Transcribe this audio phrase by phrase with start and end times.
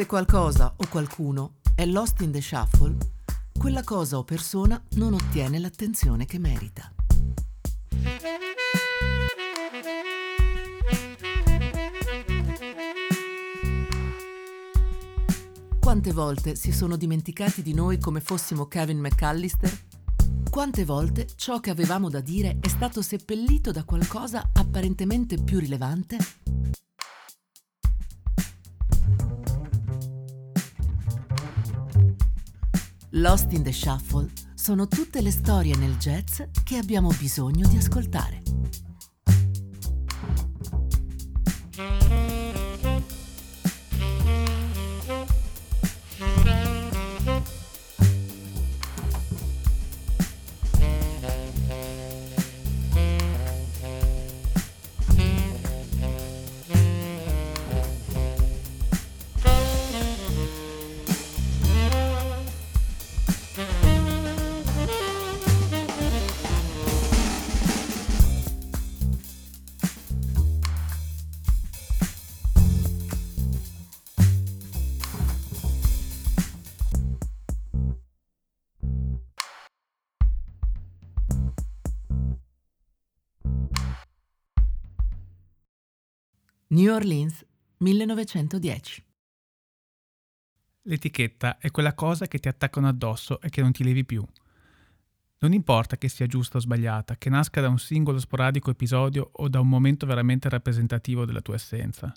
[0.00, 2.96] Se qualcosa o qualcuno è lost in the shuffle,
[3.58, 6.90] quella cosa o persona non ottiene l'attenzione che merita.
[15.78, 19.70] Quante volte si sono dimenticati di noi come fossimo Kevin McAllister?
[20.48, 26.16] Quante volte ciò che avevamo da dire è stato seppellito da qualcosa apparentemente più rilevante?
[33.20, 38.39] Lost in the Shuffle sono tutte le storie nel jazz che abbiamo bisogno di ascoltare.
[86.72, 87.44] New Orleans,
[87.78, 89.04] 1910.
[90.82, 94.24] L'etichetta è quella cosa che ti attaccano addosso e che non ti levi più.
[95.38, 99.48] Non importa che sia giusta o sbagliata, che nasca da un singolo sporadico episodio o
[99.48, 102.12] da un momento veramente rappresentativo della tua essenza.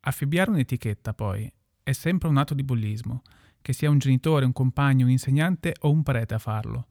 [0.00, 1.50] Affibbiare un'etichetta, poi,
[1.82, 3.22] è sempre un atto di bullismo,
[3.62, 6.88] che sia un genitore, un compagno, un insegnante o un prete a farlo.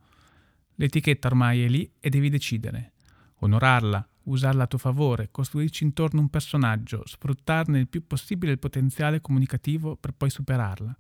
[0.74, 2.94] L'etichetta ormai è lì e devi decidere.
[3.42, 9.22] Onorarla, usarla a tuo favore, costruirci intorno un personaggio, sfruttarne il più possibile il potenziale
[9.22, 10.96] comunicativo per poi superarla,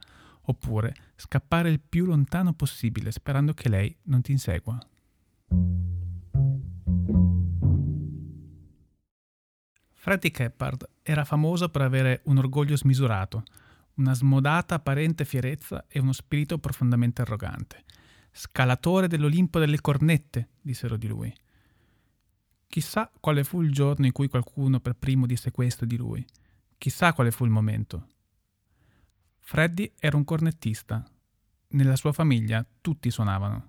[0.49, 4.79] oppure scappare il più lontano possibile sperando che lei non ti insegua.
[9.93, 13.43] Freddie Keppard era famoso per avere un orgoglio smisurato,
[13.95, 17.83] una smodata apparente fierezza e uno spirito profondamente arrogante.
[18.31, 21.33] Scalatore dell'Olimpo delle cornette, dissero di lui.
[22.67, 26.25] Chissà quale fu il giorno in cui qualcuno per primo disse questo di lui.
[26.77, 28.07] Chissà quale fu il momento.
[29.39, 31.03] Freddy era un cornettista.
[31.69, 33.67] Nella sua famiglia tutti suonavano.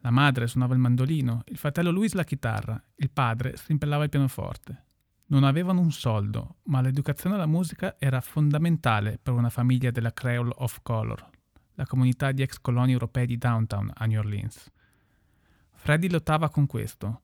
[0.00, 4.84] La madre suonava il mandolino, il fratello Luis la chitarra, il padre strimpellava il pianoforte.
[5.26, 10.52] Non avevano un soldo, ma l'educazione alla musica era fondamentale per una famiglia della Creole
[10.56, 11.28] of Color,
[11.74, 14.70] la comunità di ex coloni europei di downtown a New Orleans.
[15.74, 17.20] Freddy lottava con questo,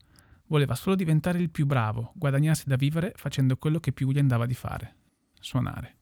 [0.47, 4.45] Voleva solo diventare il più bravo, guadagnarsi da vivere facendo quello che più gli andava
[4.45, 4.95] di fare,
[5.39, 5.97] suonare.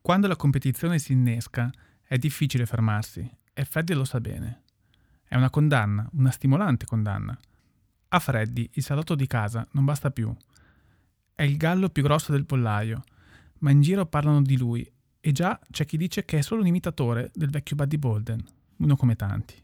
[0.00, 1.70] Quando la competizione si innesca
[2.00, 4.62] è difficile fermarsi e Freddy lo sa bene.
[5.24, 7.36] È una condanna, una stimolante condanna.
[8.10, 10.34] A Freddy il salotto di casa non basta più.
[11.34, 13.02] È il gallo più grosso del pollaio,
[13.58, 14.90] ma in giro parlano di lui
[15.28, 18.42] e già c'è chi dice che è solo un imitatore del vecchio Buddy Bolden,
[18.78, 19.54] uno come tanti.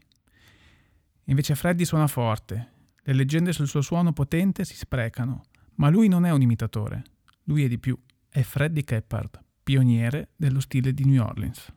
[1.23, 5.45] Invece Freddy suona forte, le leggende sul suo suono potente si sprecano,
[5.77, 7.01] ma lui non è un imitatore,
[7.45, 7.97] lui è di più,
[8.29, 11.73] è Freddy Keppard, pioniere dello stile di New Orleans.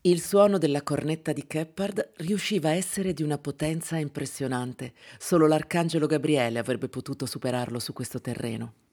[0.00, 4.92] Il suono della cornetta di Keppard riusciva a essere di una potenza impressionante.
[5.18, 8.85] Solo l'arcangelo Gabriele avrebbe potuto superarlo su questo terreno.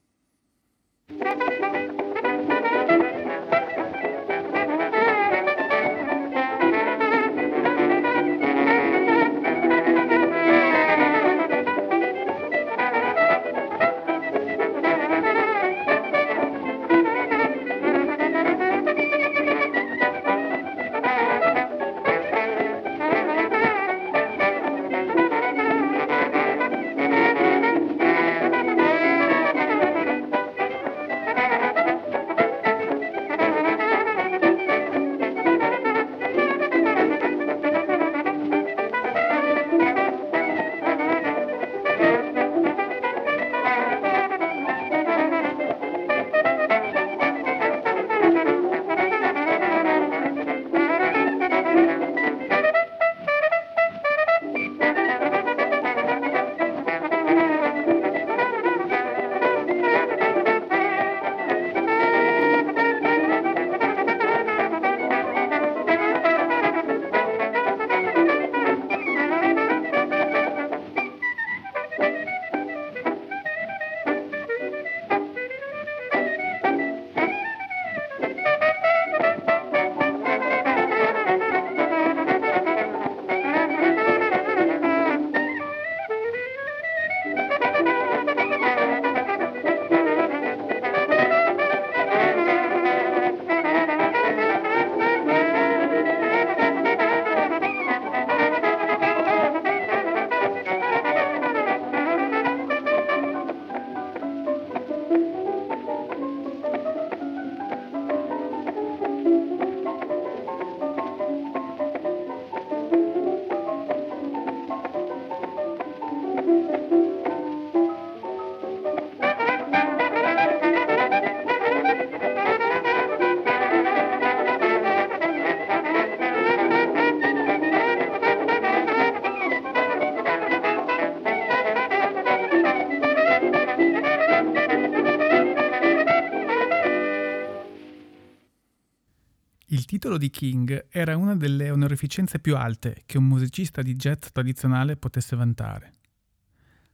[140.23, 145.35] Di King era una delle onorificenze più alte che un musicista di jazz tradizionale potesse
[145.35, 145.91] vantare.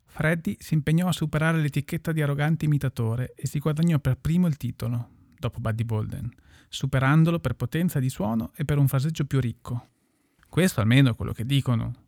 [0.05, 4.57] Freddy si impegnò a superare l'etichetta di arrogante imitatore e si guadagnò per primo il
[4.57, 6.27] titolo, dopo Buddy Bolden,
[6.67, 9.89] superandolo per potenza di suono e per un fraseggio più ricco.
[10.49, 12.07] Questo almeno è quello che dicono.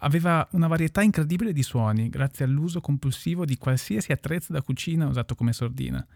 [0.00, 5.34] Aveva una varietà incredibile di suoni grazie all'uso compulsivo di qualsiasi attrezzo da cucina usato
[5.34, 6.06] come sordina,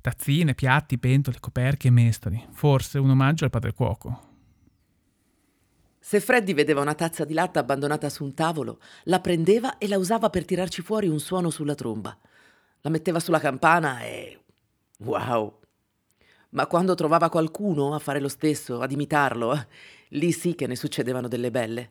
[0.00, 2.46] Tazzine, piatti, pentole, coperchi e mestoli.
[2.52, 4.28] Forse un omaggio al padre cuoco.
[5.98, 9.98] Se Freddy vedeva una tazza di latte abbandonata su un tavolo, la prendeva e la
[9.98, 12.16] usava per tirarci fuori un suono sulla tromba.
[12.80, 14.42] La metteva sulla campana e...
[15.00, 15.58] wow!
[16.50, 19.66] Ma quando trovava qualcuno a fare lo stesso, ad imitarlo,
[20.08, 21.90] lì sì che ne succedevano delle belle.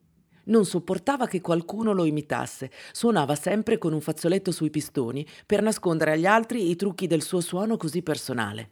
[0.50, 2.72] Non sopportava che qualcuno lo imitasse.
[2.92, 7.42] Suonava sempre con un fazzoletto sui pistoni per nascondere agli altri i trucchi del suo
[7.42, 8.70] suono così personale.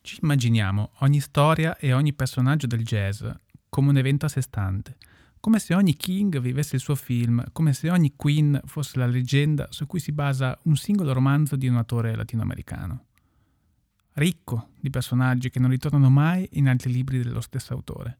[0.00, 3.24] Ci immaginiamo ogni storia e ogni personaggio del jazz
[3.68, 4.96] come un evento a sé stante,
[5.40, 9.68] come se ogni King vivesse il suo film, come se ogni Queen fosse la leggenda
[9.70, 13.04] su cui si basa un singolo romanzo di un autore latinoamericano.
[14.14, 18.18] Ricco di personaggi che non ritornano mai in altri libri dello stesso autore.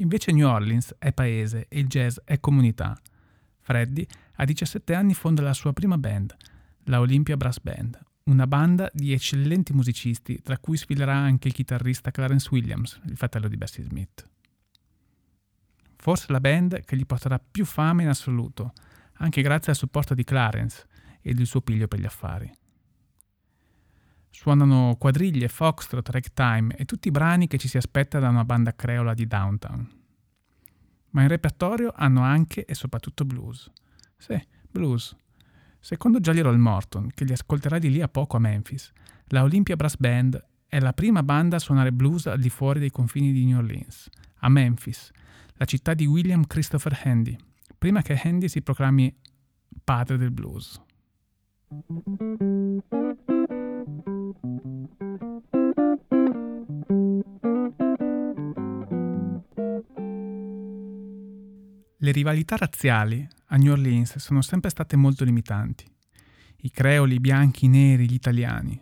[0.00, 2.98] Invece New Orleans è paese e il jazz è comunità.
[3.60, 4.06] Freddy
[4.36, 6.34] a 17 anni fonda la sua prima band,
[6.84, 12.10] la Olympia Brass Band, una banda di eccellenti musicisti, tra cui sfilerà anche il chitarrista
[12.10, 14.26] Clarence Williams, il fratello di Bessie Smith.
[15.96, 18.72] Forse la band che gli porterà più fame in assoluto,
[19.18, 20.86] anche grazie al supporto di Clarence
[21.20, 22.50] ed il suo piglio per gli affari.
[24.30, 28.74] Suonano quadriglie, foxtrot, ragtime e tutti i brani che ci si aspetta da una banda
[28.74, 29.98] creola di downtown.
[31.10, 33.70] Ma in repertorio hanno anche e soprattutto blues.
[34.16, 34.40] Sì,
[34.70, 35.14] blues.
[35.80, 38.92] Secondo Jolly Roll Morton, che li ascolterà di lì a poco a Memphis,
[39.26, 42.90] la Olympia Brass Band è la prima banda a suonare blues al di fuori dei
[42.90, 45.10] confini di New Orleans, a Memphis,
[45.54, 47.36] la città di William Christopher Handy,
[47.76, 49.14] prima che Handy si proclami
[49.82, 50.80] padre del blues.
[62.02, 65.84] Le rivalità razziali a New Orleans sono sempre state molto limitanti.
[66.62, 68.80] I creoli, i bianchi, i neri, gli italiani.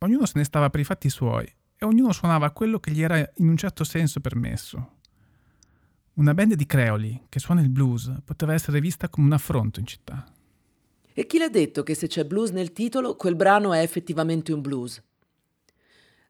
[0.00, 3.16] Ognuno se ne stava per i fatti suoi e ognuno suonava quello che gli era
[3.36, 4.96] in un certo senso permesso.
[6.16, 9.86] Una band di creoli che suona il blues poteva essere vista come un affronto in
[9.86, 10.30] città.
[11.14, 14.60] E chi l'ha detto che se c'è blues nel titolo, quel brano è effettivamente un
[14.60, 15.02] blues?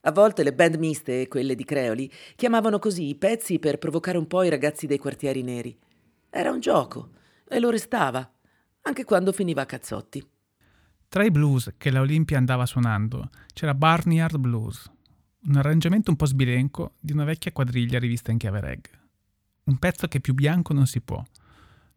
[0.03, 4.29] A volte le band miste, quelle di Creoli, chiamavano così i pezzi per provocare un
[4.29, 5.77] po' i ragazzi dei quartieri neri.
[6.37, 7.11] Era un gioco
[7.49, 8.29] e lo restava,
[8.83, 10.29] anche quando finiva a cazzotti.
[11.07, 14.91] Tra i blues che la Olimpia andava suonando c'era Barnyard Blues,
[15.45, 18.91] un arrangiamento un po' sbilenco di una vecchia quadriglia rivista in chiave reg.
[19.67, 21.23] Un pezzo che più bianco non si può.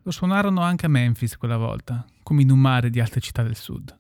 [0.04, 3.56] Lo suonarono anche a Memphis quella volta, come in un mare di altre città del
[3.56, 3.98] sud.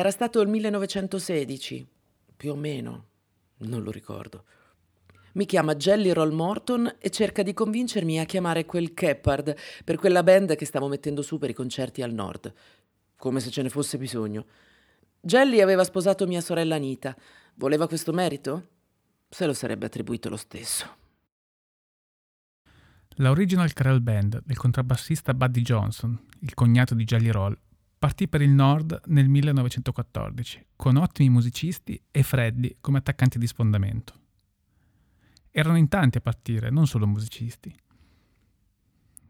[0.00, 1.86] Sarà stato il 1916,
[2.34, 3.04] più o meno,
[3.58, 4.44] non lo ricordo.
[5.32, 9.54] Mi chiama Jelly Roll Morton e cerca di convincermi a chiamare quel Keppard
[9.84, 12.50] per quella band che stavo mettendo su per i concerti al nord,
[13.18, 14.46] come se ce ne fosse bisogno.
[15.20, 17.14] Jelly aveva sposato mia sorella Anita.
[17.56, 18.68] Voleva questo merito?
[19.28, 20.96] Se lo sarebbe attribuito lo stesso.
[23.16, 27.54] La Original Carol Band del contrabbassista Buddy Johnson, il cognato di Jelly Roll,
[28.00, 34.14] partì per il nord nel 1914, con ottimi musicisti e Freddy come attaccanti di sfondamento.
[35.50, 37.70] Erano in tanti a partire, non solo musicisti.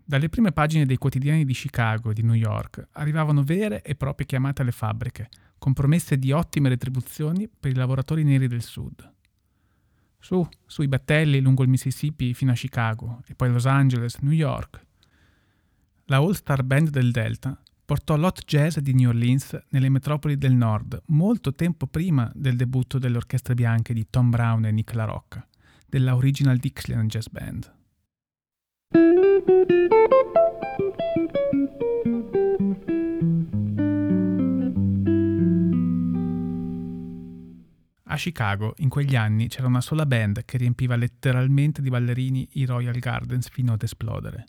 [0.04, 4.24] Dalle prime pagine dei quotidiani di Chicago e di New York arrivavano vere e proprie
[4.24, 9.12] chiamate alle fabbriche, con promesse di ottime retribuzioni per i lavoratori neri del sud.
[10.16, 14.86] Su, sui battelli lungo il Mississippi fino a Chicago e poi Los Angeles, New York.
[16.04, 20.54] La All Star Band del Delta portò l'hot jazz di New Orleans nelle metropoli del
[20.54, 25.02] nord molto tempo prima del debutto delle orchestre bianche di Tom Brown e Nick La
[25.02, 25.44] Rocca
[25.88, 27.74] della Original Dixieland Jazz Band.
[38.04, 42.66] A Chicago in quegli anni c'era una sola band che riempiva letteralmente di ballerini i
[42.66, 44.46] Royal Gardens fino ad esplodere.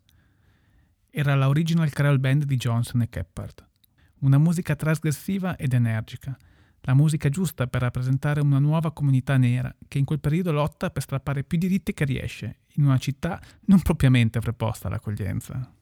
[1.13, 3.67] Era la Original Creole Band di Johnson e Keppard.
[4.19, 6.37] Una musica trasgressiva ed energica,
[6.83, 11.01] la musica giusta per rappresentare una nuova comunità nera che in quel periodo lotta per
[11.01, 15.73] strappare più diritti che riesce, in una città non propriamente preposta all'accoglienza.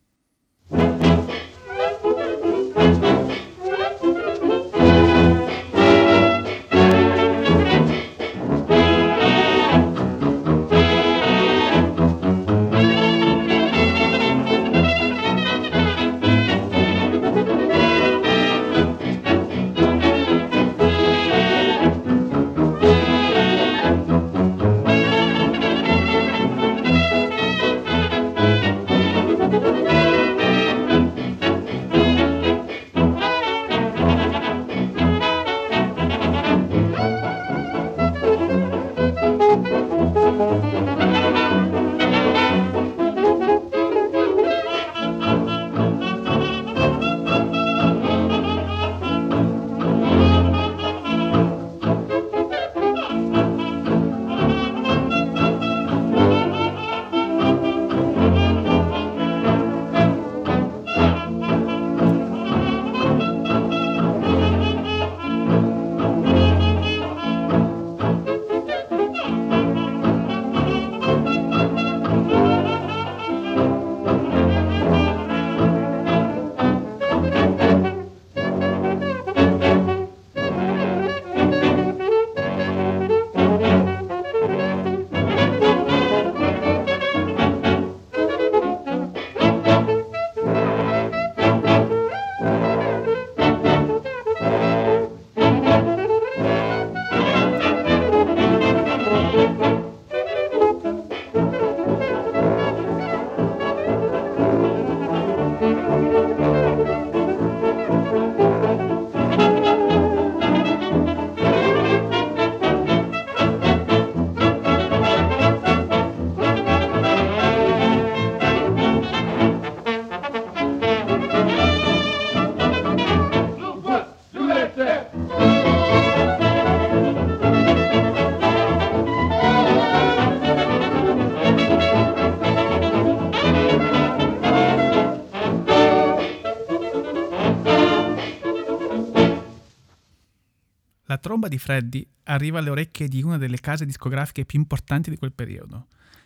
[141.30, 145.32] Tromba di Freddy arriva alle orecchie di una delle case discografiche più importanti di quel
[145.32, 145.86] periodo,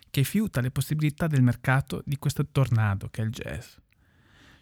[0.09, 3.75] che fiuta le possibilità del mercato di questo tornado che è il jazz.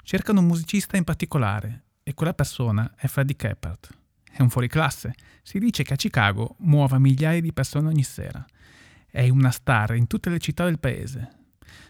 [0.02, 3.88] Cercano un musicista in particolare e quella persona è Freddie Keppard.
[4.32, 5.14] È un fuoriclasse.
[5.44, 8.44] Si dice che a Chicago muova migliaia di persone ogni sera.
[9.06, 11.30] È una star in tutte le città del paese.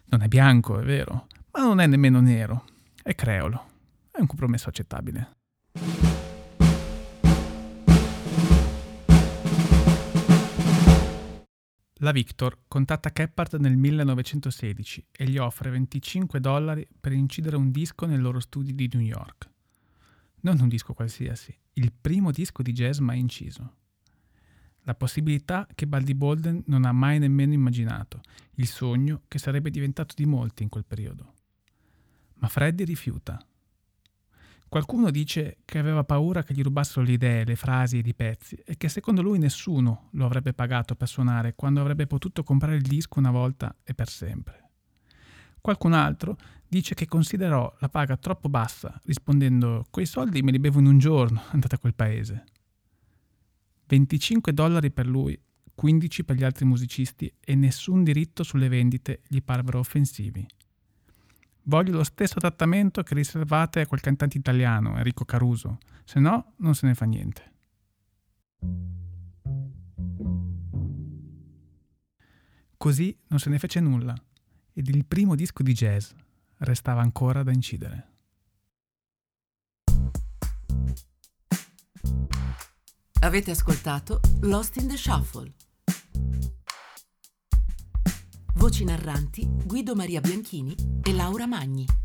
[0.07, 2.65] Non è bianco, è vero, ma non è nemmeno nero.
[3.01, 3.69] È creolo.
[4.11, 5.37] È un compromesso accettabile.
[12.03, 18.07] La Victor contatta Keppard nel 1916 e gli offre 25 dollari per incidere un disco
[18.07, 19.47] nel loro studio di New York.
[20.39, 23.75] Non un disco qualsiasi, il primo disco di jazz mai inciso.
[24.81, 28.21] La possibilità che Baldi Bolden non ha mai nemmeno immaginato,
[28.55, 31.33] il sogno che sarebbe diventato di molti in quel periodo.
[32.37, 33.39] Ma Freddy rifiuta.
[34.71, 38.55] Qualcuno dice che aveva paura che gli rubassero le idee, le frasi ed i pezzi
[38.55, 42.81] e che secondo lui nessuno lo avrebbe pagato per suonare quando avrebbe potuto comprare il
[42.81, 44.69] disco una volta e per sempre.
[45.59, 50.79] Qualcun altro dice che considerò la paga troppo bassa, rispondendo quei soldi me li bevo
[50.79, 52.45] in un giorno, andate a quel paese.
[53.87, 55.37] 25 dollari per lui,
[55.75, 60.47] 15 per gli altri musicisti e nessun diritto sulle vendite gli parvero offensivi.
[61.63, 66.73] Voglio lo stesso trattamento che riservate a quel cantante italiano, Enrico Caruso, se no non
[66.73, 67.49] se ne fa niente.
[72.77, 74.15] Così non se ne fece nulla
[74.73, 76.09] ed il primo disco di jazz
[76.57, 78.07] restava ancora da incidere.
[83.19, 85.53] Avete ascoltato Lost in the Shuffle.
[88.61, 92.00] Voci narranti Guido Maria Bianchini e Laura Magni.